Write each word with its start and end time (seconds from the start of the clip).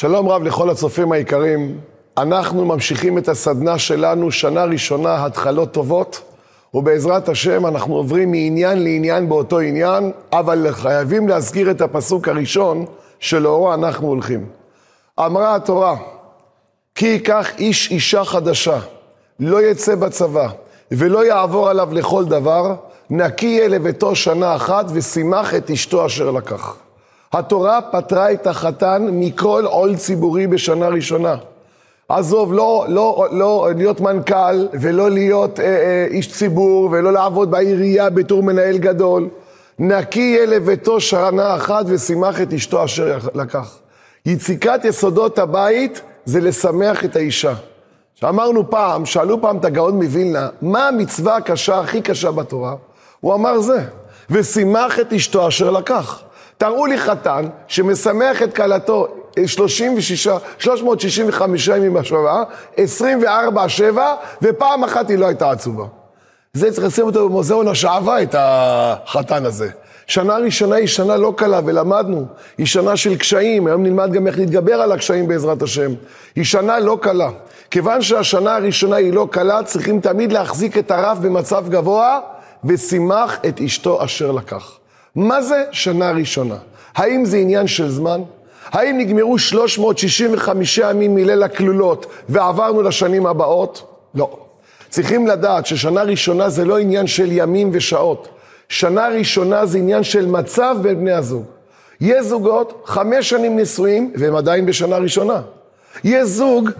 שלום 0.00 0.28
רב 0.28 0.42
לכל 0.42 0.70
הצופים 0.70 1.12
היקרים. 1.12 1.80
אנחנו 2.18 2.64
ממשיכים 2.64 3.18
את 3.18 3.28
הסדנה 3.28 3.78
שלנו, 3.78 4.30
שנה 4.30 4.64
ראשונה, 4.64 5.24
התחלות 5.24 5.72
טובות, 5.72 6.20
ובעזרת 6.74 7.28
השם 7.28 7.66
אנחנו 7.66 7.94
עוברים 7.94 8.30
מעניין 8.30 8.82
לעניין 8.82 9.28
באותו 9.28 9.58
עניין, 9.58 10.12
אבל 10.32 10.66
חייבים 10.70 11.28
להזכיר 11.28 11.70
את 11.70 11.80
הפסוק 11.80 12.28
הראשון 12.28 12.84
שלאורו 13.18 13.74
אנחנו 13.74 14.08
הולכים. 14.08 14.46
אמרה 15.20 15.54
התורה, 15.54 15.96
כי 16.94 17.06
ייקח 17.06 17.48
איש 17.58 17.90
אישה 17.90 18.24
חדשה, 18.24 18.78
לא 19.40 19.62
יצא 19.62 19.94
בצבא, 19.94 20.48
ולא 20.90 21.26
יעבור 21.26 21.68
עליו 21.68 21.88
לכל 21.92 22.24
דבר, 22.24 22.74
נקי 23.10 23.46
יהיה 23.46 23.68
לביתו 23.68 24.14
שנה 24.14 24.56
אחת, 24.56 24.86
ושימח 24.92 25.54
את 25.54 25.70
אשתו 25.70 26.06
אשר 26.06 26.30
לקח. 26.30 26.87
התורה 27.32 27.80
פטרה 27.92 28.32
את 28.32 28.46
החתן 28.46 29.06
מכל 29.12 29.64
עול 29.66 29.96
ציבורי 29.96 30.46
בשנה 30.46 30.88
ראשונה. 30.88 31.36
עזוב, 32.08 32.52
לא, 32.52 32.86
לא, 32.88 33.26
לא 33.32 33.68
להיות 33.76 34.00
מנכ"ל 34.00 34.66
ולא 34.72 35.10
להיות 35.10 35.60
אה, 35.60 35.64
אה, 35.64 36.06
איש 36.10 36.32
ציבור 36.32 36.88
ולא 36.92 37.12
לעבוד 37.12 37.50
בעירייה 37.50 38.10
בתור 38.10 38.42
מנהל 38.42 38.78
גדול. 38.78 39.28
נקי 39.78 40.20
יהיה 40.20 40.46
לביתו 40.46 41.00
שנה 41.00 41.56
אחת 41.56 41.84
ושימח 41.88 42.40
את 42.40 42.52
אשתו 42.52 42.84
אשר 42.84 43.18
לקח. 43.34 43.78
יציקת 44.26 44.80
יסודות 44.84 45.38
הבית 45.38 46.00
זה 46.24 46.40
לשמח 46.40 47.04
את 47.04 47.16
האישה. 47.16 47.54
שאמרנו 48.14 48.70
פעם, 48.70 49.06
שאלו 49.06 49.42
פעם 49.42 49.56
את 49.56 49.64
הגאון 49.64 49.94
מווילנה, 49.94 50.48
מה 50.62 50.88
המצווה 50.88 51.36
הקשה, 51.36 51.80
הכי 51.80 52.00
קשה 52.00 52.30
בתורה? 52.30 52.74
הוא 53.20 53.34
אמר 53.34 53.60
זה, 53.60 53.84
ושימח 54.30 55.00
את 55.00 55.12
אשתו 55.12 55.48
אשר 55.48 55.70
לקח. 55.70 56.22
תראו 56.58 56.86
לי 56.86 56.98
חתן 56.98 57.48
שמשמח 57.68 58.42
את 58.42 58.56
כלתו 58.56 59.06
36, 59.46 60.28
365 60.58 61.68
ימים 61.68 61.94
בשבוע, 61.94 62.44
24 62.76 63.68
שבע, 63.68 64.14
ופעם 64.42 64.84
אחת 64.84 65.10
היא 65.10 65.18
לא 65.18 65.26
הייתה 65.26 65.50
עצובה. 65.50 65.84
זה 66.52 66.72
צריך 66.72 66.86
לשים 66.86 67.04
אותו 67.04 67.28
במוזיאון 67.28 67.68
השעווה, 67.68 68.22
את 68.22 68.34
החתן 68.38 69.46
הזה. 69.46 69.70
שנה 70.06 70.36
ראשונה 70.36 70.76
היא 70.76 70.86
שנה 70.86 71.16
לא 71.16 71.32
קלה, 71.36 71.60
ולמדנו. 71.64 72.26
היא 72.58 72.66
שנה 72.66 72.96
של 72.96 73.16
קשיים, 73.16 73.66
היום 73.66 73.82
נלמד 73.82 74.12
גם 74.12 74.26
איך 74.26 74.38
להתגבר 74.38 74.74
על 74.74 74.92
הקשיים 74.92 75.28
בעזרת 75.28 75.62
השם. 75.62 75.90
היא 76.36 76.44
שנה 76.44 76.78
לא 76.78 76.98
קלה. 77.02 77.30
כיוון 77.70 78.02
שהשנה 78.02 78.56
הראשונה 78.56 78.96
היא 78.96 79.12
לא 79.12 79.28
קלה, 79.30 79.62
צריכים 79.62 80.00
תמיד 80.00 80.32
להחזיק 80.32 80.78
את 80.78 80.90
הרב 80.90 81.18
במצב 81.22 81.68
גבוה, 81.68 82.20
ושימח 82.64 83.38
את 83.48 83.60
אשתו 83.60 84.04
אשר 84.04 84.32
לקח. 84.32 84.78
מה 85.18 85.42
זה 85.42 85.64
שנה 85.72 86.10
ראשונה? 86.10 86.56
האם 86.94 87.24
זה 87.24 87.36
עניין 87.36 87.66
של 87.66 87.88
זמן? 87.88 88.20
האם 88.70 88.98
נגמרו 88.98 89.38
365 89.38 90.78
ימים 90.78 91.14
מליל 91.14 91.42
הכלולות 91.42 92.06
ועברנו 92.28 92.82
לשנים 92.82 93.26
הבאות? 93.26 93.94
לא. 94.14 94.38
צריכים 94.88 95.26
לדעת 95.26 95.66
ששנה 95.66 96.02
ראשונה 96.02 96.48
זה 96.48 96.64
לא 96.64 96.78
עניין 96.78 97.06
של 97.06 97.28
ימים 97.32 97.70
ושעות. 97.72 98.28
שנה 98.68 99.08
ראשונה 99.08 99.66
זה 99.66 99.78
עניין 99.78 100.02
של 100.02 100.26
מצב 100.26 100.76
בין 100.82 101.00
בני 101.00 101.12
הזוג. 101.12 101.44
יש 102.00 102.26
זוגות 102.26 102.82
חמש 102.86 103.30
שנים 103.30 103.56
נישואים 103.56 104.12
והם 104.16 104.36
עדיין 104.36 104.66
בשנה 104.66 104.96
ראשונה. 104.96 105.40
יש 106.04 106.28
זוג, 106.28 106.70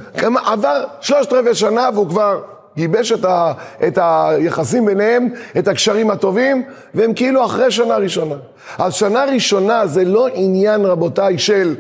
עבר 0.45 0.85
שלושת 1.01 1.33
רבעי 1.33 1.55
שנה 1.55 1.89
והוא 1.95 2.09
כבר 2.09 2.41
גיבש 2.79 3.13
את, 3.13 3.25
ה, 3.25 3.53
את 3.87 3.99
היחסים 4.03 4.87
ביניהם, 4.87 5.29
את 5.59 5.69
הקשרים 5.69 6.11
הטובים, 6.11 6.63
והם 6.95 7.15
כאילו 7.15 7.45
אחרי 7.45 7.71
שנה 7.71 7.97
ראשונה. 7.97 8.35
אז 8.79 8.95
שנה 8.95 9.25
ראשונה 9.25 9.87
זה 9.87 10.05
לא 10.05 10.29
עניין, 10.35 10.85
רבותיי, 10.85 11.39
של 11.39 11.75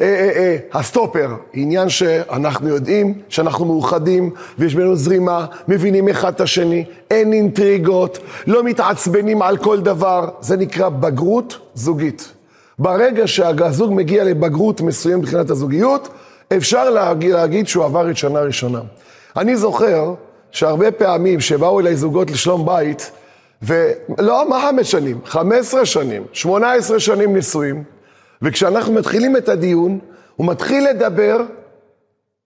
אה, 0.00 0.06
אה, 0.06 0.30
אה, 0.36 0.56
הסטופר, 0.72 1.28
עניין 1.52 1.88
שאנחנו 1.88 2.68
יודעים 2.68 3.14
שאנחנו 3.28 3.64
מאוחדים 3.64 4.30
ויש 4.58 4.74
בינינו 4.74 4.96
זרימה, 4.96 5.46
מבינים 5.68 6.08
אחד 6.08 6.32
את 6.34 6.40
השני, 6.40 6.84
אין 7.10 7.32
אינטריגות, 7.32 8.18
לא 8.46 8.64
מתעצבנים 8.64 9.42
על 9.42 9.56
כל 9.56 9.80
דבר, 9.80 10.28
זה 10.40 10.56
נקרא 10.56 10.88
בגרות 10.88 11.58
זוגית. 11.74 12.32
ברגע 12.78 13.26
שהזוג 13.26 13.92
מגיע 13.94 14.24
לבגרות 14.24 14.80
מסוים 14.80 15.18
מבחינת 15.18 15.50
הזוגיות, 15.50 16.08
אפשר 16.56 16.90
להגיד, 16.90 17.30
להגיד 17.30 17.68
שהוא 17.68 17.84
עבר 17.84 18.10
את 18.10 18.16
שנה 18.16 18.40
ראשונה. 18.40 18.80
אני 19.36 19.56
זוכר 19.56 20.14
שהרבה 20.52 20.90
פעמים 20.90 21.40
שבאו 21.40 21.80
אליי 21.80 21.96
זוגות 21.96 22.30
לשלום 22.30 22.66
בית, 22.66 23.10
ולא 23.62 24.48
מה 24.48 24.60
חמש 24.68 24.90
שנים, 24.90 25.20
חמש 25.24 25.58
עשרה 25.58 25.86
שנים, 25.86 26.24
שמונה 26.32 26.72
עשרה 26.72 27.00
שנים 27.00 27.34
נישואים, 27.34 27.84
וכשאנחנו 28.42 28.92
מתחילים 28.92 29.36
את 29.36 29.48
הדיון, 29.48 29.98
הוא 30.36 30.46
מתחיל 30.46 30.88
לדבר, 30.88 31.40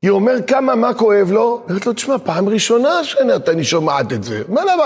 היא 0.02 0.10
אומר 0.10 0.42
כמה, 0.46 0.74
מה 0.74 0.94
כואב 0.94 1.30
לו, 1.30 1.62
אומרת 1.68 1.86
לו, 1.86 1.92
תשמע, 1.92 2.18
פעם 2.18 2.48
ראשונה 2.48 3.04
שאני 3.04 3.64
שומעת 3.64 4.12
את 4.12 4.24
זה, 4.24 4.42
מה 4.48 4.60
למה? 4.64 4.84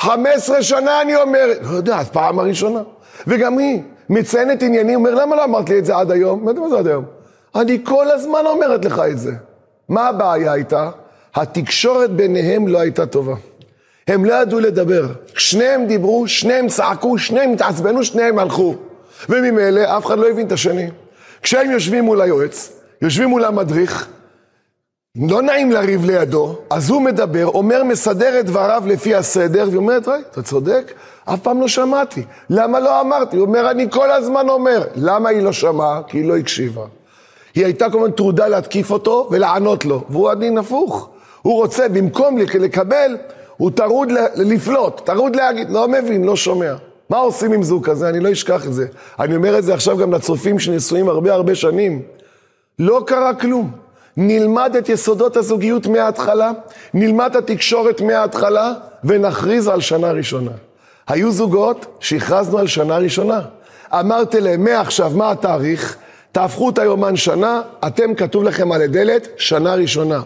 חמש 0.00 0.34
עשרה 0.36 0.62
שנה 0.62 1.02
אני 1.02 1.16
אומר, 1.16 1.46
לא 1.62 1.76
יודע, 1.76 1.98
אז 1.98 2.10
פעם 2.10 2.38
הראשונה. 2.38 2.80
וגם 3.26 3.58
היא 3.58 3.82
מציינת 4.08 4.62
עניינים, 4.62 4.94
אומר, 4.94 5.14
למה 5.14 5.36
לא 5.36 5.44
אמרת 5.44 5.68
לי 5.68 5.78
את 5.78 5.84
זה 5.84 5.96
עד 5.96 6.10
היום? 6.10 6.44
מה 6.44 6.68
זה 6.70 6.78
עד 6.78 6.86
היום? 6.86 7.04
אני 7.54 7.78
כל 7.84 8.10
הזמן 8.10 8.46
אומרת 8.46 8.84
לך 8.84 9.02
את 9.10 9.18
זה. 9.18 9.32
מה 9.88 10.08
הבעיה 10.08 10.54
איתה? 10.54 10.90
התקשורת 11.34 12.10
ביניהם 12.10 12.68
לא 12.68 12.78
הייתה 12.78 13.06
טובה. 13.06 13.34
הם 14.08 14.24
לא 14.24 14.34
ידעו 14.34 14.60
לדבר. 14.60 15.06
שניהם 15.36 15.86
דיברו, 15.86 16.28
שניהם 16.28 16.68
צעקו, 16.68 17.18
שניהם 17.18 17.52
התעצבנו, 17.52 18.04
שניהם 18.04 18.38
הלכו. 18.38 18.76
וממילא 19.28 19.98
אף 19.98 20.06
אחד 20.06 20.18
לא 20.18 20.28
הבין 20.28 20.46
את 20.46 20.52
השני. 20.52 20.90
כשהם 21.42 21.70
יושבים 21.70 22.04
מול 22.04 22.20
היועץ, 22.20 22.72
יושבים 23.02 23.28
מול 23.28 23.44
המדריך, 23.44 24.08
לא 25.28 25.42
נעים 25.42 25.72
לריב 25.72 26.04
לידו, 26.04 26.58
אז 26.70 26.90
הוא 26.90 27.02
מדבר, 27.02 27.46
אומר, 27.46 27.84
מסדר 27.84 28.40
את 28.40 28.46
דבריו 28.46 28.82
לפי 28.86 29.14
הסדר, 29.14 29.64
והיא 29.66 29.76
אומרת, 29.76 30.08
ראי, 30.08 30.20
אתה 30.30 30.42
צודק, 30.42 30.92
אף 31.24 31.40
פעם 31.40 31.60
לא 31.60 31.68
שמעתי. 31.68 32.22
למה 32.50 32.80
לא 32.80 33.00
אמרתי? 33.00 33.36
הוא 33.36 33.46
אומר, 33.46 33.70
אני 33.70 33.86
כל 33.90 34.10
הזמן 34.10 34.48
אומר. 34.48 34.84
למה 34.94 35.28
היא 35.28 35.42
לא 35.42 35.52
שמעה? 35.52 36.00
כי 36.08 36.18
היא 36.18 36.28
לא 36.28 36.36
הקשיבה. 36.36 36.84
היא 37.54 37.64
הייתה 37.64 37.90
הזמן 37.90 38.10
טרודה 38.10 38.48
להתקיף 38.48 38.90
אותו 38.90 39.28
ולענות 39.30 39.84
לו, 39.84 40.04
והוא 40.10 40.30
הדין 40.30 40.58
הפוך. 40.58 41.10
הוא 41.42 41.54
רוצה, 41.54 41.88
במקום 41.88 42.38
לקבל, 42.38 43.16
הוא 43.56 43.70
טרוד 43.70 44.08
לפלוט, 44.34 45.00
טרוד 45.06 45.36
להגיד, 45.36 45.70
לא 45.70 45.88
מבין, 45.88 46.24
לא 46.24 46.36
שומע. 46.36 46.74
מה 47.10 47.18
עושים 47.18 47.52
עם 47.52 47.62
זוג 47.62 47.86
כזה? 47.86 48.08
אני 48.08 48.20
לא 48.20 48.32
אשכח 48.32 48.66
את 48.66 48.72
זה. 48.72 48.86
אני 49.20 49.36
אומר 49.36 49.58
את 49.58 49.64
זה 49.64 49.74
עכשיו 49.74 49.96
גם 49.96 50.12
לצופים 50.12 50.58
שנשואים 50.58 51.08
הרבה 51.08 51.32
הרבה 51.32 51.54
שנים. 51.54 52.02
לא 52.78 53.02
קרה 53.06 53.34
כלום. 53.34 53.70
נלמד 54.16 54.76
את 54.78 54.88
יסודות 54.88 55.36
הזוגיות 55.36 55.86
מההתחלה, 55.86 56.50
נלמד 56.94 57.30
את 57.30 57.36
התקשורת 57.36 58.00
מההתחלה, 58.00 58.72
ונכריז 59.04 59.68
על 59.68 59.80
שנה 59.80 60.10
ראשונה. 60.12 60.50
היו 61.08 61.32
זוגות 61.32 61.86
שהכרזנו 62.00 62.58
על 62.58 62.66
שנה 62.66 62.96
ראשונה. 62.96 63.40
אמרתי 63.92 64.40
להם, 64.40 64.64
מעכשיו, 64.64 65.10
מה 65.14 65.30
התאריך? 65.30 65.96
תהפכו 66.32 66.70
את 66.70 66.78
היומן 66.78 67.16
שנה, 67.16 67.62
אתם 67.86 68.14
כתוב 68.14 68.44
לכם 68.44 68.72
על 68.72 68.82
הדלת, 68.82 69.28
שנה 69.36 69.74
ראשונה. 69.74 70.20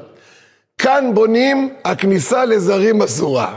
כאן 0.86 1.10
בונים, 1.14 1.69
הכניסה 1.84 2.44
לזרים 2.44 3.02
אסורה. 3.02 3.56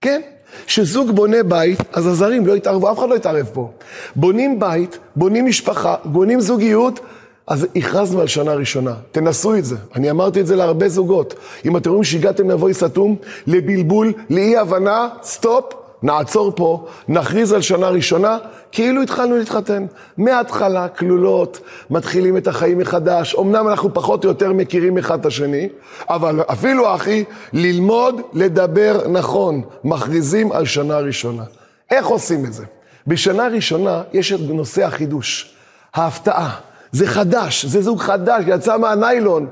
כן? 0.00 0.20
כשזוג 0.66 1.10
בונה 1.10 1.42
בית, 1.42 1.78
אז 1.92 2.06
הזרים 2.06 2.46
לא 2.46 2.56
יתערבו, 2.56 2.92
אף 2.92 2.98
אחד 2.98 3.08
לא 3.08 3.14
יתערב 3.14 3.46
פה. 3.52 3.70
בונים 4.16 4.60
בית, 4.60 4.98
בונים 5.16 5.46
משפחה, 5.46 5.94
בונים 6.04 6.40
זוגיות, 6.40 7.00
אז 7.46 7.66
הכרזנו 7.76 8.20
על 8.20 8.26
שנה 8.26 8.54
ראשונה. 8.54 8.94
תנסו 9.12 9.54
את 9.54 9.64
זה. 9.64 9.76
אני 9.94 10.10
אמרתי 10.10 10.40
את 10.40 10.46
זה 10.46 10.56
להרבה 10.56 10.88
זוגות. 10.88 11.34
אם 11.64 11.76
אתם 11.76 11.90
רואים 11.90 12.04
שהגעתם 12.04 12.50
לבוי 12.50 12.74
סתום, 12.74 13.16
לבלבול, 13.46 14.12
לאי 14.30 14.56
הבנה, 14.56 15.08
סטופ, 15.22 15.64
נעצור 16.06 16.52
פה, 16.56 16.86
נכריז 17.08 17.52
על 17.52 17.60
שנה 17.60 17.88
ראשונה, 17.88 18.38
כאילו 18.72 19.02
התחלנו 19.02 19.36
להתחתן. 19.36 19.86
מההתחלה, 20.16 20.88
כלולות, 20.88 21.60
מתחילים 21.90 22.36
את 22.36 22.46
החיים 22.46 22.78
מחדש. 22.78 23.34
אמנם 23.34 23.68
אנחנו 23.68 23.94
פחות 23.94 24.24
או 24.24 24.28
יותר 24.28 24.52
מכירים 24.52 24.98
אחד 24.98 25.20
את 25.20 25.26
השני, 25.26 25.68
אבל 26.08 26.40
אפילו 26.52 26.94
אחי, 26.94 27.24
ללמוד 27.52 28.20
לדבר 28.32 29.08
נכון. 29.08 29.62
מכריזים 29.84 30.52
על 30.52 30.64
שנה 30.64 30.98
ראשונה. 30.98 31.42
איך 31.90 32.06
עושים 32.06 32.44
את 32.44 32.52
זה? 32.52 32.64
בשנה 33.06 33.48
ראשונה 33.48 34.02
יש 34.12 34.32
את 34.32 34.40
נושא 34.40 34.84
החידוש, 34.84 35.54
ההפתעה. 35.94 36.50
זה 36.92 37.06
חדש, 37.06 37.64
זה 37.64 37.82
זוג 37.82 38.00
חדש, 38.00 38.44
יצא 38.46 38.78
מהניילון. 38.78 39.46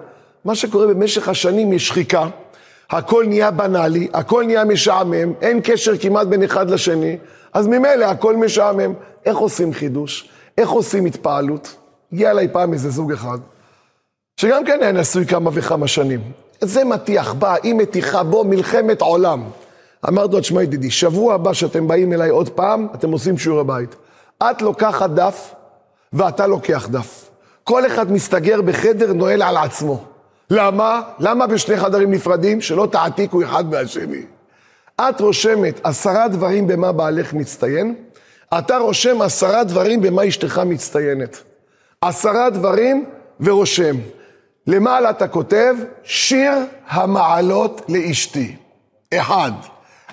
מה 0.44 0.54
שקורה 0.54 0.86
במשך 0.86 1.28
השנים 1.28 1.72
יש 1.72 1.88
שחיקה. 1.88 2.26
הכל 2.94 3.24
נהיה 3.28 3.50
בנאלי, 3.50 4.08
הכל 4.12 4.44
נהיה 4.46 4.64
משעמם, 4.64 5.32
אין 5.42 5.60
קשר 5.64 5.98
כמעט 5.98 6.26
בין 6.26 6.42
אחד 6.42 6.70
לשני, 6.70 7.16
אז 7.52 7.66
ממילא 7.66 8.04
הכל 8.04 8.36
משעמם. 8.36 8.92
איך 9.26 9.36
עושים 9.36 9.72
חידוש? 9.72 10.28
איך 10.58 10.70
עושים 10.70 11.04
התפעלות? 11.04 11.76
הגיע 12.12 12.30
אליי 12.30 12.48
פעם 12.52 12.72
איזה 12.72 12.90
זוג 12.90 13.12
אחד, 13.12 13.38
שגם 14.36 14.64
כן 14.64 14.78
היה 14.82 14.92
נשוי 14.92 15.26
כמה 15.26 15.50
וכמה 15.54 15.86
שנים. 15.86 16.20
זה 16.60 16.84
מטיח, 16.84 17.32
בא, 17.32 17.54
היא 17.62 17.74
מתיחה 17.74 18.22
בו 18.22 18.44
מלחמת 18.44 19.00
עולם. 19.00 19.44
אמרתי 20.08 20.32
לו, 20.34 20.40
תשמע 20.40 20.62
ידידי, 20.62 20.90
שבוע 20.90 21.34
הבא 21.34 21.52
שאתם 21.52 21.88
באים 21.88 22.12
אליי 22.12 22.28
עוד 22.28 22.48
פעם, 22.48 22.86
אתם 22.94 23.12
עושים 23.12 23.38
שיעורי 23.38 23.64
בית. 23.64 23.96
את 24.42 24.62
לוקחת 24.62 25.10
דף 25.10 25.54
ואתה 26.12 26.46
לוקח 26.46 26.88
דף. 26.90 27.30
כל 27.64 27.86
אחד 27.86 28.12
מסתגר 28.12 28.62
בחדר, 28.62 29.12
נועל 29.12 29.42
על 29.42 29.56
עצמו. 29.56 30.04
למה? 30.50 31.02
למה 31.18 31.46
בשני 31.46 31.76
חדרים 31.76 32.10
נפרדים? 32.10 32.60
שלא 32.60 32.88
תעתיקו 32.92 33.42
אחד 33.42 33.70
מהשני. 33.70 34.22
את 35.00 35.20
רושמת 35.20 35.80
עשרה 35.84 36.28
דברים 36.28 36.66
במה 36.66 36.92
בעלך 36.92 37.32
מצטיין, 37.32 37.94
אתה 38.58 38.76
רושם 38.76 39.22
עשרה 39.22 39.64
דברים 39.64 40.00
במה 40.00 40.28
אשתך 40.28 40.58
מצטיינת. 40.58 41.42
עשרה 42.00 42.50
דברים 42.50 43.04
ורושם. 43.40 43.96
למעלה 44.66 45.10
אתה 45.10 45.28
כותב, 45.28 45.74
שיר 46.02 46.52
המעלות 46.88 47.80
לאשתי. 47.88 48.56
אחד, 49.14 49.52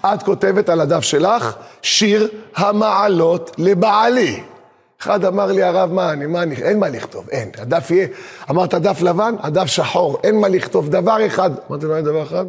את 0.06 0.24
כותבת 0.24 0.70
על 0.70 0.82
הדף 0.82 1.02
שלך, 1.02 1.56
שיר 1.82 2.28
המעלות 2.56 3.52
לבעלי. 3.58 4.44
אחד 5.02 5.26
אמר 5.26 5.46
לי, 5.46 5.64
הרב, 5.64 5.94
מה 5.94 6.12
אני, 6.12 6.26
מה 6.26 6.44
אני, 6.44 6.56
אין 6.56 6.80
מה 6.80 6.90
לכתוב, 6.90 7.30
אין. 7.30 7.50
הדף 7.58 7.92
יהיה, 7.92 8.08
אמרת 8.50 8.74
דף 8.74 9.02
לבן, 9.02 9.36
הדף 9.40 9.66
שחור, 9.66 10.20
אין 10.24 10.40
מה 10.40 10.48
לכתוב, 10.48 10.90
דבר 10.90 11.26
אחד. 11.26 11.52
אמרתי 11.70 11.86
לו, 11.86 11.96
אין 11.96 12.06
דבר 12.06 12.24
אחד? 12.24 12.46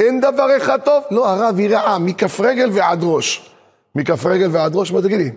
אין 0.00 0.20
דבר 0.20 0.56
אחד 0.56 0.80
טוב? 0.80 1.04
לא, 1.10 1.28
הרב, 1.28 1.54
היא 1.58 1.70
רעה, 1.70 1.98
מכף 1.98 2.40
רגל 2.40 2.70
ועד 2.72 2.98
ראש. 3.02 3.50
מכף 3.94 4.26
רגל 4.26 4.48
ועד 4.52 4.76
ראש, 4.76 4.92
מה 4.92 5.02
תגידי? 5.02 5.30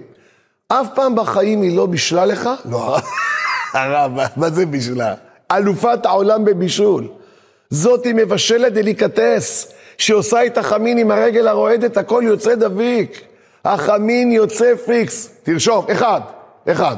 אף 0.68 0.88
פעם 0.96 1.16
בחיים 1.16 1.62
היא 1.62 1.78
לא 1.78 1.86
בישלה 1.86 2.26
לך? 2.26 2.50
לא, 2.66 2.98
הרב, 3.74 4.12
מה 4.36 4.50
זה 4.50 4.66
בישלה? 4.66 5.14
אלופת 5.52 6.06
העולם 6.06 6.46
בבישול. 6.46 7.08
זאת 7.70 8.06
היא 8.06 8.16
מבשלת 8.16 8.74
דליקטס, 8.74 9.72
שעושה 9.98 10.46
את 10.46 10.58
החמין 10.58 10.98
עם 10.98 11.12
הרגל 11.12 11.48
הרועדת, 11.48 11.98
הכל 11.98 12.24
יוצא 12.26 12.56
דביק. 12.56 13.31
החמין 13.66 14.32
יוצא 14.32 14.76
פיקס. 14.86 15.30
תרשום, 15.44 15.86
אחד, 15.92 16.22
אחד. 16.68 16.96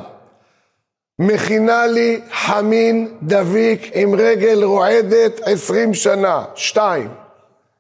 מכינה 1.20 1.86
לי 1.88 2.22
חמין 2.32 3.08
דביק 3.24 3.92
עם 3.94 4.16
רגל 4.16 4.64
רועדת 4.64 5.40
עשרים 5.44 5.94
שנה. 5.94 6.46
שתיים. 6.56 7.10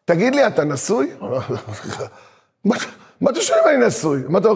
תגיד 0.05 0.35
לי, 0.35 0.47
אתה 0.47 0.63
נשוי? 0.63 1.11
מה 3.21 3.31
אתה 3.31 3.41
שואל 3.41 3.59
אם 3.63 3.69
אני 3.69 3.87
נשוי? 3.87 4.19
מה 4.29 4.39
אתה? 4.39 4.49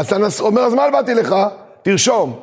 אתה 0.00 0.18
נשוי? 0.18 0.46
אומר, 0.46 0.62
אז 0.62 0.74
מה 0.74 0.90
באתי 0.90 1.14
לך? 1.14 1.34
תרשום. 1.82 2.40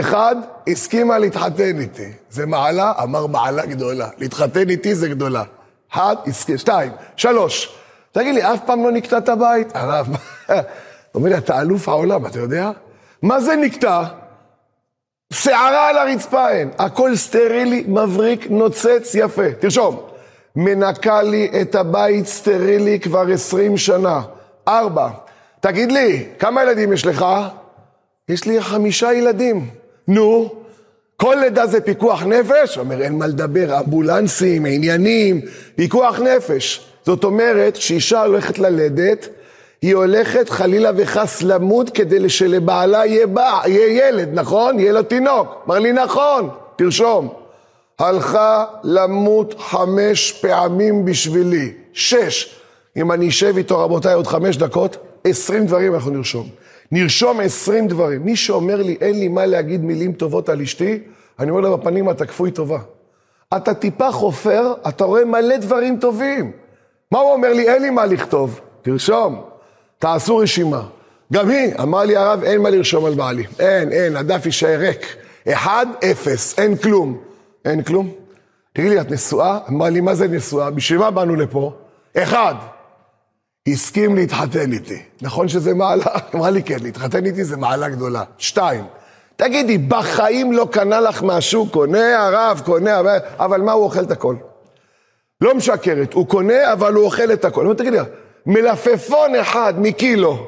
אחד, 0.00 0.36
הסכימה 0.68 1.18
להתחתן 1.18 1.80
איתי. 1.80 2.12
זה 2.30 2.46
מעלה? 2.46 2.92
אמר 3.02 3.26
מעלה 3.26 3.66
גדולה. 3.66 4.08
להתחתן 4.18 4.70
איתי 4.70 4.94
זה 4.94 5.08
גדולה. 5.08 5.42
אחד, 5.92 6.16
הסכים. 6.26 6.58
שתיים. 6.58 6.92
שלוש. 7.16 7.76
תגיד 8.12 8.34
לי, 8.34 8.42
אף 8.42 8.60
פעם 8.66 8.84
לא 8.84 8.92
נקטעת 8.92 9.28
בית? 9.28 9.68
הרב, 9.74 10.08
אומר 11.14 11.28
לי, 11.28 11.38
אתה 11.38 11.60
אלוף 11.60 11.88
העולם, 11.88 12.26
אתה 12.26 12.38
יודע? 12.38 12.70
מה 13.22 13.40
זה 13.40 13.56
נקטע? 13.56 14.04
שערה 15.32 15.88
על 15.88 15.98
הרצפה 15.98 16.50
אין. 16.50 16.70
הכל 16.78 17.16
סטרילי, 17.16 17.84
מבריק, 17.88 18.46
נוצץ, 18.50 19.14
יפה. 19.14 19.52
תרשום. 19.58 20.00
מנקה 20.56 21.22
לי 21.22 21.50
את 21.62 21.74
הבית 21.74 22.26
סטרילי 22.26 23.00
כבר 23.00 23.24
עשרים 23.32 23.76
שנה. 23.76 24.20
ארבע. 24.68 25.08
תגיד 25.60 25.92
לי, 25.92 26.26
כמה 26.38 26.62
ילדים 26.62 26.92
יש 26.92 27.06
לך? 27.06 27.26
יש 28.28 28.44
לי 28.44 28.62
חמישה 28.62 29.12
ילדים. 29.12 29.68
נו, 30.08 30.54
כל 31.16 31.36
לידה 31.40 31.66
זה 31.66 31.80
פיקוח 31.80 32.22
נפש? 32.22 32.78
אומר, 32.78 33.02
אין 33.02 33.18
מה 33.18 33.26
לדבר, 33.26 33.80
אמבולנסים, 33.80 34.66
עניינים, 34.66 35.40
פיקוח 35.76 36.20
נפש. 36.20 36.86
זאת 37.06 37.24
אומרת, 37.24 37.76
כשאישה 37.76 38.22
הולכת 38.22 38.58
ללדת, 38.58 39.28
היא 39.82 39.94
הולכת 39.94 40.48
חלילה 40.48 40.90
וחס 40.96 41.42
למות 41.42 41.90
כדי 41.90 42.28
שלבעלה 42.28 43.06
יהיה, 43.06 43.26
בע, 43.26 43.60
יהיה 43.66 44.08
ילד, 44.08 44.28
נכון? 44.32 44.78
יהיה 44.78 44.92
לו 44.92 45.02
תינוק. 45.02 45.48
אמר 45.66 45.78
לי, 45.78 45.92
נכון, 45.92 46.48
תרשום. 46.76 47.28
הלכה 47.98 48.64
למות 48.82 49.54
חמש 49.58 50.32
פעמים 50.32 51.04
בשבילי. 51.04 51.72
שש. 51.92 52.60
אם 52.96 53.12
אני 53.12 53.28
אשב 53.28 53.56
איתו, 53.56 53.78
רבותיי, 53.78 54.14
עוד 54.14 54.26
חמש 54.26 54.56
דקות, 54.56 54.96
עשרים 55.24 55.66
דברים 55.66 55.94
אנחנו 55.94 56.10
נרשום. 56.10 56.48
נרשום 56.92 57.40
עשרים 57.40 57.88
דברים. 57.88 58.24
מי 58.24 58.36
שאומר 58.36 58.82
לי, 58.82 58.96
אין 59.00 59.20
לי 59.20 59.28
מה 59.28 59.46
להגיד 59.46 59.84
מילים 59.84 60.12
טובות 60.12 60.48
על 60.48 60.60
אשתי, 60.60 60.98
אני 61.38 61.50
אומר 61.50 61.60
לו 61.60 61.78
בפנים, 61.78 62.10
אתה 62.10 62.26
כפוי 62.26 62.50
טובה. 62.50 62.78
אתה 63.56 63.74
טיפה 63.74 64.12
חופר, 64.12 64.72
אתה 64.88 65.04
רואה 65.04 65.24
מלא 65.24 65.56
דברים 65.56 65.98
טובים. 66.00 66.52
מה 67.12 67.18
הוא 67.18 67.32
אומר 67.32 67.52
לי? 67.52 67.68
אין 67.68 67.82
לי 67.82 67.90
מה 67.90 68.06
לכתוב. 68.06 68.60
תרשום, 68.82 69.42
תעשו 70.00 70.36
רשימה. 70.36 70.82
גם 71.32 71.50
היא, 71.50 71.74
אמר 71.82 72.00
לי 72.00 72.16
הרב, 72.16 72.42
אין 72.42 72.60
מה 72.60 72.70
לרשום 72.70 73.04
על 73.04 73.14
בעלי. 73.14 73.44
אין, 73.58 73.92
אין, 73.92 74.16
הדף 74.16 74.46
יישאר 74.46 74.78
ריק. 74.78 75.16
אחד, 75.48 75.86
אפס, 76.04 76.58
אין 76.58 76.76
כלום. 76.76 77.18
אין 77.64 77.82
כלום? 77.82 78.10
תגידי 78.72 78.94
לי, 78.94 79.00
את 79.00 79.10
נשואה? 79.10 79.58
אמר 79.68 79.86
לי, 79.86 80.00
מה 80.00 80.14
זה 80.14 80.28
נשואה? 80.28 80.70
בשביל 80.70 80.98
מה 80.98 81.10
באנו 81.10 81.36
לפה? 81.36 81.72
אחד, 82.16 82.54
הסכים 83.68 84.16
להתחתן 84.16 84.72
איתי. 84.72 85.02
נכון 85.22 85.48
שזה 85.48 85.74
מעלה? 85.74 86.04
אמרה 86.34 86.50
לי, 86.50 86.62
כן, 86.62 86.78
להתחתן 86.82 87.26
איתי 87.26 87.44
זה 87.44 87.56
מעלה 87.56 87.88
גדולה. 87.88 88.22
שתיים, 88.38 88.84
תגידי, 89.36 89.78
בחיים 89.78 90.52
לא 90.52 90.68
קנה 90.72 91.00
לך 91.00 91.22
משהו? 91.22 91.66
קונה 91.66 92.26
הרב, 92.26 92.62
קונה 92.64 92.96
הרב, 92.96 93.20
אבל 93.38 93.60
מה, 93.60 93.72
הוא 93.72 93.84
אוכל 93.84 94.00
את 94.00 94.10
הכל. 94.10 94.36
לא 95.40 95.54
משקרת, 95.54 96.12
הוא 96.12 96.26
קונה, 96.26 96.72
אבל 96.72 96.94
הוא 96.94 97.04
אוכל 97.04 97.32
את 97.32 97.44
הכל. 97.44 97.74
תגידי, 97.76 97.98
מלפפון 98.46 99.34
אחד 99.34 99.74
מקילו, 99.76 100.46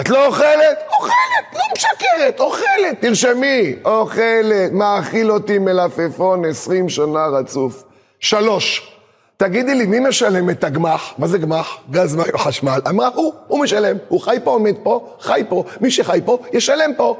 את 0.00 0.08
לא 0.08 0.26
אוכלת? 0.26 0.78
אוכלת, 0.98 1.44
לא 1.52 1.60
משקרת, 1.76 2.40
אוכלת, 2.40 3.00
תרשמי, 3.00 3.76
אוכלת, 3.84 4.72
מאכיל 4.72 5.30
אותי 5.30 5.58
מלפפון 5.58 6.44
עשרים 6.44 6.88
שנה 6.88 7.26
רצוף. 7.26 7.84
שלוש, 8.20 8.92
תגידי 9.36 9.74
לי, 9.74 9.86
מי 9.86 10.00
משלם 10.00 10.50
את 10.50 10.64
הגמח? 10.64 11.14
מה 11.18 11.26
זה 11.26 11.38
גמח? 11.38 11.76
גז, 11.90 12.16
מים, 12.16 12.38
חשמל. 12.38 12.80
אמרה, 12.88 13.08
הוא, 13.14 13.32
הוא 13.46 13.60
משלם. 13.60 13.96
הוא 14.08 14.20
חי 14.20 14.36
פה, 14.44 14.50
עומד 14.50 14.74
פה, 14.82 15.08
חי 15.20 15.42
פה. 15.48 15.64
מי 15.80 15.90
שחי 15.90 16.20
פה, 16.24 16.38
ישלם 16.52 16.90
פה. 16.96 17.16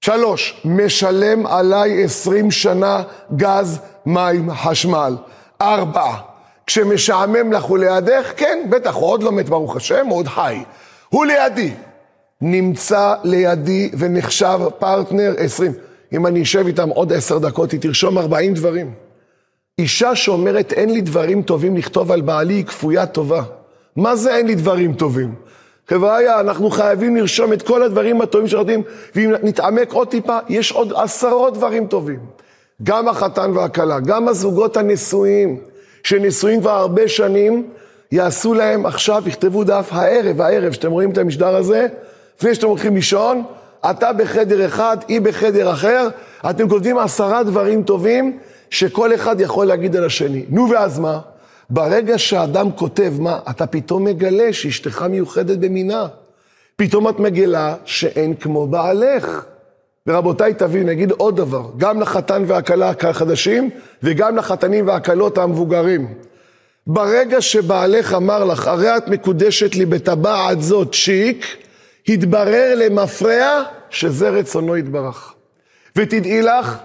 שלוש, 0.00 0.60
משלם 0.64 1.46
עליי 1.46 2.04
עשרים 2.04 2.50
שנה 2.50 3.02
גז, 3.36 3.80
מים, 4.06 4.54
חשמל. 4.54 5.16
ארבע, 5.60 6.14
כשמשעמם 6.66 7.52
לך 7.52 7.62
הוא 7.62 7.78
לידך, 7.78 8.32
כן, 8.36 8.66
בטח, 8.70 8.94
הוא 8.94 9.06
עוד 9.06 9.22
לא 9.22 9.32
מת, 9.32 9.48
ברוך 9.48 9.76
השם, 9.76 10.06
הוא 10.06 10.18
עוד 10.18 10.28
חי. 10.28 10.62
הוא 11.08 11.26
לידי. 11.26 11.70
נמצא 12.40 13.14
לידי 13.24 13.90
ונחשב 13.98 14.58
פרטנר 14.78 15.34
עשרים. 15.38 15.72
אם 16.12 16.26
אני 16.26 16.42
אשב 16.42 16.66
איתם 16.66 16.88
עוד 16.88 17.12
עשר 17.12 17.38
דקות, 17.38 17.72
היא 17.72 17.80
תרשום 17.80 18.18
ארבעים 18.18 18.54
דברים. 18.54 18.94
אישה 19.78 20.14
שאומרת 20.14 20.72
אין 20.72 20.90
לי 20.90 21.00
דברים 21.00 21.42
טובים 21.42 21.76
לכתוב 21.76 22.12
על 22.12 22.20
בעלי 22.20 22.54
היא 22.54 22.64
כפויה 22.64 23.06
טובה. 23.06 23.42
מה 23.96 24.16
זה 24.16 24.36
אין 24.36 24.46
לי 24.46 24.54
דברים 24.54 24.94
טובים? 24.94 25.34
חבריה, 25.88 26.40
אנחנו 26.40 26.70
חייבים 26.70 27.16
לרשום 27.16 27.52
את 27.52 27.62
כל 27.62 27.82
הדברים 27.82 28.20
הטובים 28.20 28.48
שנותנים, 28.48 28.82
ואם 29.14 29.32
נתעמק 29.42 29.92
עוד 29.92 30.08
טיפה, 30.08 30.38
יש 30.48 30.72
עוד 30.72 30.92
עשרות 30.96 31.54
דברים 31.54 31.86
טובים. 31.86 32.20
גם 32.82 33.08
החתן 33.08 33.50
והכלה, 33.54 34.00
גם 34.00 34.28
הזוגות 34.28 34.76
הנשואים, 34.76 35.58
שנשואים 36.04 36.60
כבר 36.60 36.70
הרבה 36.70 37.08
שנים, 37.08 37.68
יעשו 38.12 38.54
להם 38.54 38.86
עכשיו, 38.86 39.22
יכתבו 39.26 39.64
דף 39.64 39.88
הערב, 39.90 40.40
הערב, 40.40 40.72
שאתם 40.72 40.90
רואים 40.90 41.10
את 41.10 41.18
המשדר 41.18 41.56
הזה, 41.56 41.86
לפני 42.38 42.54
שאתם 42.54 42.66
הולכים 42.66 42.94
לישון, 42.94 43.44
אתה 43.90 44.12
בחדר 44.12 44.66
אחד, 44.66 44.96
היא 45.08 45.20
בחדר 45.20 45.72
אחר, 45.72 46.08
אתם 46.50 46.68
כותבים 46.68 46.98
עשרה 46.98 47.42
דברים 47.42 47.82
טובים 47.82 48.38
שכל 48.70 49.14
אחד 49.14 49.40
יכול 49.40 49.66
להגיד 49.66 49.96
על 49.96 50.04
השני. 50.04 50.44
נו, 50.48 50.70
ואז 50.70 50.98
מה? 50.98 51.20
ברגע 51.70 52.18
שאדם 52.18 52.72
כותב 52.72 53.12
מה, 53.18 53.38
אתה 53.50 53.66
פתאום 53.66 54.04
מגלה 54.04 54.52
שאשתך 54.52 55.02
מיוחדת 55.02 55.58
במינה. 55.58 56.06
פתאום 56.76 57.08
את 57.08 57.20
מגלה 57.20 57.74
שאין 57.84 58.34
כמו 58.34 58.66
בעלך. 58.66 59.44
ורבותיי, 60.06 60.54
תביאו, 60.54 60.86
נגיד 60.86 61.10
עוד 61.10 61.36
דבר, 61.36 61.66
גם 61.76 62.00
לחתן 62.00 62.44
והכלה 62.46 62.92
החדשים, 63.00 63.70
וגם 64.02 64.36
לחתנים 64.36 64.86
והכלות 64.86 65.38
המבוגרים. 65.38 66.14
ברגע 66.86 67.40
שבעלך 67.40 68.14
אמר 68.14 68.44
לך, 68.44 68.66
הרי 68.66 68.96
את 68.96 69.08
מקודשת 69.08 69.74
לי 69.74 69.86
בטבעת 69.86 70.62
זאת 70.62 70.94
שיק, 70.94 71.46
התברר 72.08 72.74
למפרע 72.76 73.62
שזה 73.90 74.28
רצונו 74.28 74.76
יתברך. 74.76 75.34
ותדעי 75.96 76.42
לך 76.42 76.78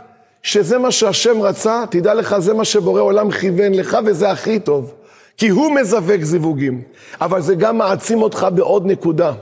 שזה 0.43 0.77
מה 0.77 0.91
שהשם 0.91 1.41
רצה, 1.41 1.83
תדע 1.89 2.13
לך, 2.13 2.39
זה 2.39 2.53
מה 2.53 2.65
שבורא 2.65 3.01
עולם 3.01 3.31
כיוון 3.31 3.73
לך, 3.73 3.97
וזה 4.05 4.31
הכי 4.31 4.59
טוב. 4.59 4.93
כי 5.37 5.49
הוא 5.49 5.75
מזווק 5.75 6.21
זיווגים, 6.21 6.81
אבל 7.21 7.41
זה 7.41 7.55
גם 7.55 7.77
מעצים 7.77 8.21
אותך 8.21 8.47
בעוד 8.55 8.85
נקודה. 8.85 9.33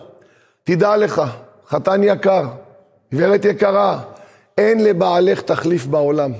תדע 0.64 0.98
לך, 0.98 1.22
חתן 1.70 2.02
יקר, 2.04 2.44
גברת 3.14 3.46
יקרה, 3.46 4.00
אין 4.58 4.84
לבעלך 4.84 5.42
תחליף 5.42 5.86
בעולם. 5.86 6.32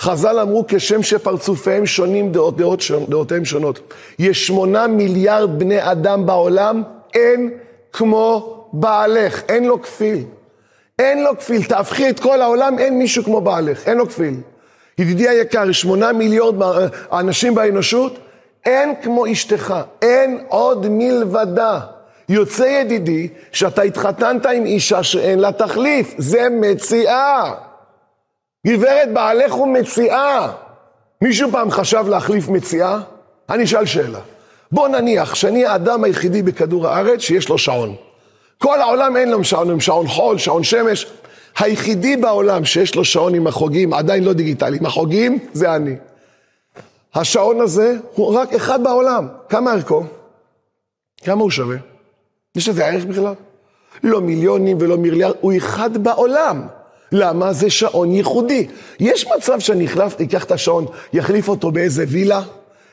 חז"ל 0.00 0.38
אמרו 0.38 0.64
כשם 0.68 1.02
שפרצופיהם 1.02 1.86
שונים, 1.86 2.32
דעות, 2.32 2.56
דעות, 2.56 2.80
דעותיהם 3.08 3.44
שונות. 3.44 3.92
יש 4.18 4.46
שמונה 4.46 4.86
מיליארד 4.86 5.58
בני 5.58 5.92
אדם 5.92 6.26
בעולם, 6.26 6.82
אין 7.14 7.50
כמו 7.92 8.52
בעלך, 8.72 9.42
אין 9.48 9.64
לו 9.64 9.82
כפיל. 9.82 10.24
אין 10.98 11.22
לו 11.22 11.38
כפיל, 11.38 11.64
תהפכי 11.64 12.10
את 12.10 12.20
כל 12.20 12.42
העולם, 12.42 12.78
אין 12.78 12.98
מישהו 12.98 13.24
כמו 13.24 13.40
בעלך, 13.40 13.88
אין 13.88 13.96
לו 13.96 14.08
כפיל. 14.08 14.34
ידידי 14.98 15.28
היקר, 15.28 15.72
שמונה 15.72 16.12
מיליון 16.12 16.58
אנשים 17.12 17.54
באנושות, 17.54 18.18
אין 18.64 18.94
כמו 19.02 19.32
אשתך, 19.32 19.74
אין 20.02 20.40
עוד 20.48 20.86
מלבדה. 20.90 21.80
יוצא 22.28 22.62
ידידי 22.62 23.28
שאתה 23.52 23.82
התחתנת 23.82 24.46
עם 24.46 24.66
אישה 24.66 25.02
שאין 25.02 25.38
לה 25.38 25.52
תחליף, 25.52 26.14
זה 26.18 26.46
מציאה. 26.50 27.54
גברת 28.66 29.12
בעלך 29.12 29.52
הוא 29.52 29.68
מציאה. 29.68 30.52
מישהו 31.22 31.50
פעם 31.52 31.70
חשב 31.70 32.04
להחליף 32.08 32.48
מציאה? 32.48 32.98
אני 33.50 33.64
אשאל 33.64 33.86
שאלה. 33.86 34.20
בוא 34.72 34.88
נניח 34.88 35.34
שאני 35.34 35.66
האדם 35.66 36.04
היחידי 36.04 36.42
בכדור 36.42 36.88
הארץ 36.88 37.20
שיש 37.20 37.48
לו 37.48 37.58
שעון. 37.58 37.94
כל 38.58 38.80
העולם 38.80 39.16
אין 39.16 39.30
לו 39.30 39.44
שעון, 39.44 39.70
עם 39.70 39.80
שעון 39.80 40.08
חול, 40.08 40.38
שעון 40.38 40.64
שמש. 40.64 41.06
היחידי 41.58 42.16
בעולם 42.16 42.64
שיש 42.64 42.94
לו 42.94 43.04
שעון 43.04 43.34
עם 43.34 43.46
החוגים, 43.46 43.92
עדיין 43.92 44.24
לא 44.24 44.32
דיגיטלי, 44.32 44.78
עם 44.78 44.86
החוגים, 44.86 45.38
זה 45.52 45.74
אני. 45.74 45.96
השעון 47.14 47.60
הזה 47.60 47.96
הוא 48.14 48.34
רק 48.34 48.52
אחד 48.52 48.84
בעולם. 48.84 49.28
כמה 49.48 49.72
ערכו? 49.72 50.02
כמה 51.24 51.42
הוא 51.42 51.50
שווה? 51.50 51.76
יש 52.56 52.68
לזה 52.68 52.86
ערך 52.86 53.04
בכלל? 53.04 53.34
לא 54.02 54.20
מיליונים 54.20 54.76
ולא 54.80 54.96
מיליארד, 54.96 55.34
הוא 55.40 55.52
אחד 55.56 55.96
בעולם. 55.96 56.62
למה? 57.12 57.52
זה 57.52 57.70
שעון 57.70 58.12
ייחודי. 58.12 58.66
יש 59.00 59.26
מצב 59.36 59.60
שאני 59.60 59.86
אחלף, 59.86 60.20
אקח 60.20 60.44
את 60.44 60.52
השעון, 60.52 60.86
יחליף 61.12 61.48
אותו 61.48 61.70
באיזה 61.70 62.04
וילה, 62.08 62.42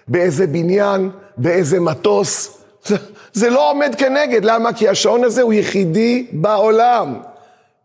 באיזה 0.08 0.48
בניין, 0.48 1.10
באיזה 1.38 1.80
מטוס. 1.80 2.58
זה, 2.86 2.96
זה 3.34 3.50
לא 3.50 3.72
עומד 3.72 3.96
כנגד, 3.98 4.46
למה? 4.46 4.74
כי 4.74 4.90
השעון 4.90 5.24
הזה 5.24 5.42
הוא 5.42 5.54
יחידי 5.54 6.28
בעולם. 6.32 7.20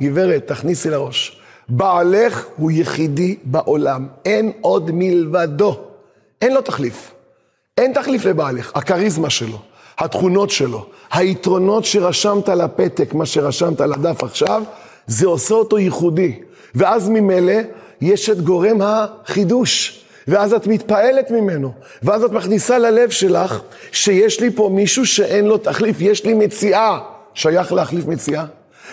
גברת, 0.03 0.47
תכניסי 0.47 0.91
לראש. 0.91 1.41
בעלך 1.69 2.47
הוא 2.57 2.71
יחידי 2.71 3.37
בעולם, 3.45 4.07
אין 4.25 4.53
עוד 4.61 4.91
מלבדו. 4.95 5.81
אין 6.43 6.55
לו 6.55 6.61
תחליף. 6.61 7.13
אין 7.79 7.93
תחליף 7.93 8.25
לבעלך, 8.25 8.73
הכריזמה 8.75 9.31
שלו, 9.31 9.59
התכונות 9.99 10.51
שלו, 10.51 10.87
היתרונות 11.13 11.85
שרשמת 11.85 12.49
לפתק, 12.49 13.15
מה 13.15 13.27
שרשמת 13.27 13.81
לדף 13.81 14.23
עכשיו, 14.23 14.63
זה 15.07 15.27
עושה 15.27 15.55
אותו 15.55 15.79
ייחודי. 15.79 16.41
ואז 16.75 17.09
ממילא 17.09 17.55
יש 18.01 18.31
את 18.31 18.41
גורם 18.41 18.79
החידוש. 18.83 20.05
ואז 20.29 20.53
את 20.53 20.67
מתפעלת 20.67 21.31
ממנו, 21.31 21.73
ואז 22.03 22.25
את 22.25 22.33
מכניסה 22.33 22.79
ללב 22.79 23.11
שלך 23.11 23.61
שיש 23.93 24.41
לי 24.41 24.51
פה 24.51 24.71
מישהו 24.73 25.07
שאין 25.07 25.45
לו 25.45 25.59
תחליף, 25.59 25.97
יש 26.01 26.25
לי 26.25 26.35
מציאה. 26.35 26.99
שייך 27.35 27.73
להחליף 27.73 28.07
מציאה? 28.07 28.45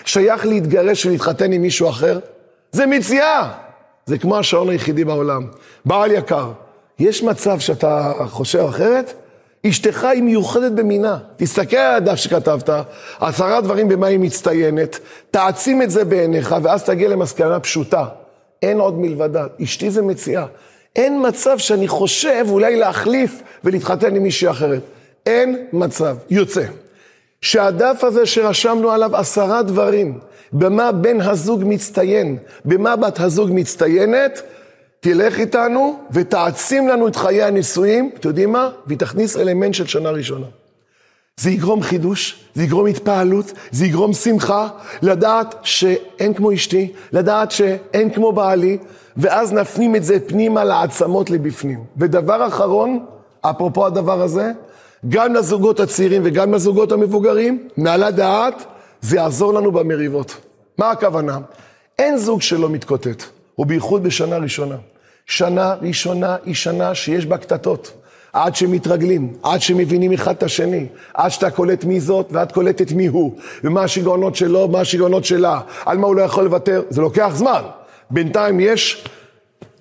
שייך 0.04 0.46
להתגרש 0.46 1.06
ולהתחתן 1.06 1.52
עם 1.52 1.62
מישהו 1.62 1.88
אחר? 1.88 2.18
זה 2.72 2.86
מציאה! 2.86 3.52
זה 4.06 4.18
כמו 4.18 4.38
השעון 4.38 4.68
היחידי 4.68 5.04
בעולם. 5.04 5.46
בעל 5.84 6.10
יקר, 6.10 6.50
יש 6.98 7.22
מצב 7.22 7.58
שאתה 7.58 8.12
חושב 8.28 8.64
אחרת? 8.68 9.25
אשתך 9.68 10.04
היא 10.04 10.22
מיוחדת 10.22 10.72
במינה. 10.72 11.18
תסתכל 11.36 11.76
על 11.76 11.94
הדף 11.94 12.14
שכתבת, 12.14 12.70
עשרה 13.20 13.60
דברים 13.60 13.88
במה 13.88 14.06
היא 14.06 14.18
מצטיינת, 14.18 14.98
תעצים 15.30 15.82
את 15.82 15.90
זה 15.90 16.04
בעיניך, 16.04 16.56
ואז 16.62 16.82
תגיע 16.82 17.08
למסקנה 17.08 17.60
פשוטה. 17.60 18.04
אין 18.62 18.80
עוד 18.80 18.98
מלבדה. 18.98 19.46
אשתי 19.62 19.90
זה 19.90 20.02
מציאה. 20.02 20.46
אין 20.96 21.26
מצב 21.28 21.58
שאני 21.58 21.88
חושב 21.88 22.46
אולי 22.48 22.76
להחליף 22.76 23.42
ולהתחתן 23.64 24.16
עם 24.16 24.22
מישהי 24.22 24.50
אחרת. 24.50 24.82
אין 25.26 25.66
מצב. 25.72 26.16
יוצא. 26.30 26.62
שהדף 27.40 28.04
הזה 28.04 28.26
שרשמנו 28.26 28.90
עליו 28.90 29.16
עשרה 29.16 29.62
דברים, 29.62 30.18
במה 30.52 30.92
בן 30.92 31.20
הזוג 31.20 31.62
מצטיין, 31.66 32.36
במה 32.64 32.96
בת 32.96 33.20
הזוג 33.20 33.50
מצטיינת, 33.52 34.42
תלך 35.08 35.38
איתנו 35.38 35.98
ותעצים 36.10 36.88
לנו 36.88 37.08
את 37.08 37.16
חיי 37.16 37.42
הנישואים, 37.42 38.10
אתם 38.14 38.28
יודעים 38.28 38.52
מה? 38.52 38.70
והיא 38.86 38.98
תכניס 38.98 39.36
אלמנט 39.36 39.74
של 39.74 39.86
שנה 39.86 40.10
ראשונה. 40.10 40.46
זה 41.36 41.50
יגרום 41.50 41.82
חידוש, 41.82 42.44
זה 42.54 42.62
יגרום 42.62 42.86
התפעלות, 42.86 43.52
זה 43.70 43.86
יגרום 43.86 44.12
שמחה, 44.12 44.68
לדעת 45.02 45.54
שאין 45.62 46.34
כמו 46.34 46.52
אשתי, 46.52 46.92
לדעת 47.12 47.50
שאין 47.50 48.10
כמו 48.10 48.32
בעלי, 48.32 48.78
ואז 49.16 49.52
נפנים 49.52 49.96
את 49.96 50.04
זה 50.04 50.20
פנימה 50.26 50.64
לעצמות 50.64 51.30
לבפנים. 51.30 51.84
ודבר 51.96 52.46
אחרון, 52.46 53.04
אפרופו 53.40 53.86
הדבר 53.86 54.22
הזה, 54.22 54.52
גם 55.08 55.34
לזוגות 55.34 55.80
הצעירים 55.80 56.22
וגם 56.24 56.54
לזוגות 56.54 56.92
המבוגרים, 56.92 57.68
מעל 57.76 58.02
הדעת, 58.02 58.64
זה 59.00 59.16
יעזור 59.16 59.54
לנו 59.54 59.72
במריבות. 59.72 60.36
מה 60.78 60.90
הכוונה? 60.90 61.38
אין 61.98 62.16
זוג 62.16 62.42
שלא 62.42 62.68
מתקוטט, 62.68 63.22
ובייחוד 63.58 64.02
בשנה 64.02 64.36
ראשונה. 64.36 64.76
שנה 65.26 65.74
ראשונה 65.82 66.36
היא 66.44 66.54
שנה 66.54 66.94
שיש 66.94 67.26
בה 67.26 67.38
קטטות. 67.38 67.92
עד 68.32 68.56
שמתרגלים, 68.56 69.32
עד 69.42 69.60
שמבינים 69.60 70.12
אחד 70.12 70.34
את 70.34 70.42
השני, 70.42 70.86
עד 71.14 71.30
שאתה 71.30 71.50
קולט 71.50 71.84
מי 71.84 72.00
זאת 72.00 72.28
ואת 72.30 72.52
קולטת 72.52 72.92
מי 72.92 73.06
הוא, 73.06 73.36
ומה 73.64 73.82
השיגעונות 73.82 74.36
שלו, 74.36 74.68
מה 74.68 74.80
השיגעונות 74.80 75.24
שלה, 75.24 75.60
על 75.86 75.98
מה 75.98 76.06
הוא 76.06 76.16
לא 76.16 76.22
יכול 76.22 76.44
לוותר, 76.44 76.82
זה 76.90 77.00
לוקח 77.00 77.30
זמן. 77.34 77.62
בינתיים 78.10 78.60
יש 78.60 79.08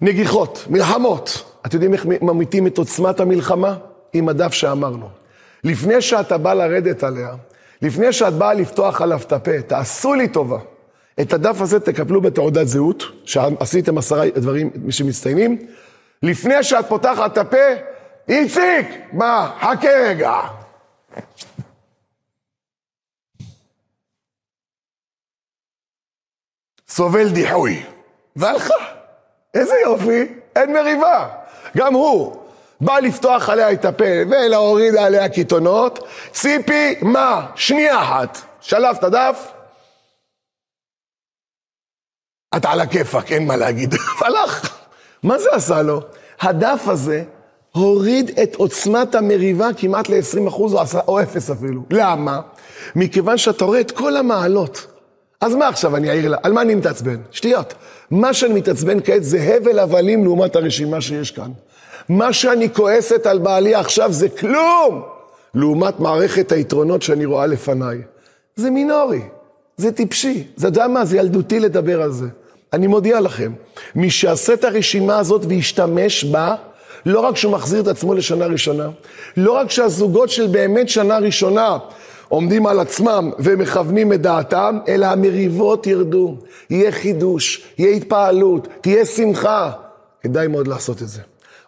נגיחות, 0.01 0.65
מלחמות. 0.69 1.43
אתם 1.65 1.75
יודעים 1.75 1.93
איך 1.93 2.05
ממיתים 2.05 2.67
את 2.67 2.77
עוצמת 2.77 3.19
המלחמה? 3.19 3.75
עם 4.13 4.29
הדף 4.29 4.53
שאמרנו. 4.53 5.09
לפני 5.63 6.01
שאתה 6.01 6.37
בא 6.37 6.53
לרדת 6.53 7.03
עליה, 7.03 7.29
לפני 7.81 8.13
שאת 8.13 8.33
באה 8.33 8.53
לפתוח 8.53 9.01
עליו 9.01 9.19
את 9.27 9.33
הפה, 9.33 9.61
תעשו 9.61 10.13
לי 10.13 10.27
טובה. 10.27 10.57
את 11.21 11.33
הדף 11.33 11.61
הזה 11.61 11.79
תקבלו 11.79 12.21
בתעודת 12.21 12.67
זהות, 12.67 13.03
שעשיתם 13.25 13.97
עשרה 13.97 14.29
דברים 14.29 14.69
שמצטיינים. 14.89 15.67
לפני 16.23 16.63
שאת 16.63 16.85
פותחת 16.87 17.31
את 17.31 17.37
הפה, 17.37 17.67
איציק, 18.29 18.87
מה, 19.11 19.51
חכה 19.61 19.89
רגע. 19.89 20.39
סובל 26.87 27.29
דיחוי. 27.29 27.83
והלכה. 28.35 28.73
איזה 29.53 29.73
יופי, 29.83 30.25
אין 30.55 30.73
מריבה. 30.73 31.29
גם 31.77 31.93
הוא 31.93 32.37
בא 32.81 32.99
לפתוח 32.99 33.49
עליה 33.49 33.71
את 33.71 33.85
הפה 33.85 34.03
ולהוריד 34.29 34.95
עליה 34.95 35.29
קיתונות. 35.29 36.07
ציפי, 36.31 36.95
מה? 37.01 37.47
שנייה 37.55 38.01
אחת. 38.01 38.37
שלף 38.61 38.97
את 38.97 39.03
הדף, 39.03 39.51
אתה 42.57 42.69
על 42.69 42.79
הכיפאק, 42.81 43.31
אין 43.31 43.47
מה 43.47 43.55
להגיד. 43.55 43.95
הלך. 44.25 44.75
מה 45.23 45.39
זה 45.39 45.49
עשה 45.51 45.81
לו? 45.81 46.01
הדף 46.41 46.87
הזה 46.87 47.23
הוריד 47.71 48.31
את 48.43 48.55
עוצמת 48.55 49.15
המריבה 49.15 49.69
כמעט 49.77 50.09
ל-20% 50.09 50.53
או, 50.59 50.83
או 51.07 51.21
0 51.21 51.49
אפילו. 51.49 51.81
למה? 51.91 52.41
מכיוון 52.95 53.37
שאתה 53.37 53.65
רואה 53.65 53.79
את 53.79 53.91
כל 53.91 54.17
המעלות. 54.17 54.87
אז 55.41 55.55
מה 55.55 55.67
עכשיו 55.67 55.95
אני 55.95 56.09
אעיר 56.09 56.29
לה? 56.29 56.37
על 56.43 56.53
מה 56.53 56.61
אני 56.61 56.75
מתעצבן? 56.75 57.17
שטויות. 57.31 57.73
מה 58.11 58.33
שאני 58.33 58.53
מתעצבן 58.53 58.97
כעת 59.03 59.23
זה 59.23 59.39
הבל 59.41 59.79
הבלים 59.79 60.23
לעומת 60.23 60.55
הרשימה 60.55 61.01
שיש 61.01 61.31
כאן. 61.31 61.51
מה 62.09 62.33
שאני 62.33 62.73
כועסת 62.73 63.25
על 63.25 63.39
בעלי 63.39 63.75
עכשיו 63.75 64.11
זה 64.11 64.29
כלום, 64.29 65.01
לעומת 65.53 65.99
מערכת 65.99 66.51
היתרונות 66.51 67.01
שאני 67.01 67.25
רואה 67.25 67.45
לפניי. 67.45 67.97
זה 68.55 68.69
מינורי, 68.69 69.21
זה 69.77 69.91
טיפשי, 69.91 70.47
זה 70.55 70.67
יודע 70.67 70.87
מה? 70.87 71.05
זה 71.05 71.17
ילדותי 71.17 71.59
לדבר 71.59 72.01
על 72.01 72.11
זה. 72.11 72.27
אני 72.75 72.87
מודיע 72.87 73.19
לכם, 73.19 73.51
מי 73.95 74.09
שיעשה 74.09 74.53
את 74.53 74.63
הרשימה 74.63 75.17
הזאת 75.19 75.41
וישתמש 75.47 76.23
בה, 76.23 76.55
לא 77.05 77.19
רק 77.19 77.37
שהוא 77.37 77.51
מחזיר 77.51 77.81
את 77.81 77.87
עצמו 77.87 78.13
לשנה 78.13 78.45
ראשונה, 78.45 78.89
לא 79.37 79.51
רק 79.51 79.71
שהזוגות 79.71 80.29
של 80.29 80.47
באמת 80.47 80.89
שנה 80.89 81.17
ראשונה 81.17 81.77
עומדים 82.29 82.65
על 82.65 82.79
עצמם 82.79 83.31
ומכוונים 83.39 84.13
את 84.13 84.21
דעתם, 84.21 84.79
אלא 84.87 85.05
המריבות 85.05 85.87
ירדו, 85.87 86.37
יהיה 86.69 86.91
חידוש, 86.91 87.63
יהיה 87.77 87.95
התפעלות, 87.95 88.67
תהיה 88.81 89.05
שמחה. 89.05 89.71
כדאי 90.21 90.47
מאוד 90.47 90.67
לעשות 90.67 91.01
את 91.01 91.07
זה. 91.07 91.21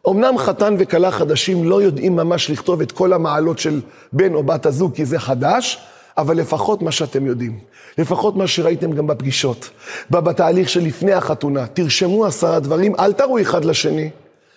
אמנם 0.10 0.38
חתן 0.38 0.76
וכלה 0.80 1.12
חדשים 1.12 1.64
לא 1.64 1.82
יודעים 1.82 2.16
ממש 2.16 2.50
לכתוב 2.50 2.82
את 2.82 2.92
כל 2.92 3.14
המעלות 3.14 3.60
של 3.60 3.82
בן 4.14 4.34
או 4.34 4.44
בת 4.44 4.66
הזוג, 4.66 4.96
כי 4.96 5.06
זה 5.06 5.20
חדש, 5.20 5.80
אבל 6.18 6.38
לפחות 6.38 6.82
מה 6.82 6.92
שאתם 6.92 7.26
יודעים, 7.26 7.60
לפחות 7.98 8.36
מה 8.36 8.48
שראיתם 8.48 8.92
גם 8.92 9.08
בפגישות, 9.08 9.70
בתהליך 10.12 10.70
שלפני 10.70 11.14
החתונה, 11.14 11.68
תרשמו 11.68 12.26
עשרה 12.26 12.60
דברים, 12.60 12.96
אל 13.00 13.14
תראו 13.14 13.42
אחד 13.42 13.66
לשני. 13.66 14.10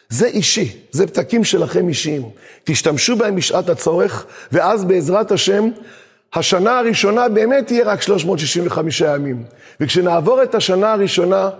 זה 0.08 0.26
אישי, 0.26 0.76
זה 0.90 1.06
פתקים 1.06 1.44
שלכם 1.44 1.88
אישיים. 1.88 2.22
תשתמשו 2.64 3.16
בהם 3.16 3.36
בשעת 3.36 3.68
הצורך, 3.68 4.26
ואז 4.52 4.84
בעזרת 4.84 5.32
השם, 5.32 5.68
השנה 6.34 6.78
הראשונה 6.78 7.28
באמת 7.28 7.66
תהיה 7.66 7.84
רק 7.84 8.02
365 8.02 9.00
ימים. 9.00 9.44
וכשנעבור 9.80 10.42
את 10.42 10.54
השנה 10.54 10.92
הראשונה, 10.92 11.50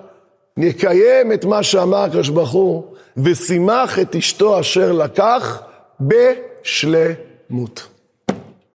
נקיים 0.56 1.32
את 1.32 1.44
מה 1.44 1.62
שאמר 1.62 1.98
הקדוש 1.98 2.28
ברוך 2.28 2.50
הוא, 2.50 2.84
ושימח 3.16 3.98
את 3.98 4.16
אשתו 4.16 4.60
אשר 4.60 4.92
לקח 4.92 5.62
בשלמות. 6.00 7.88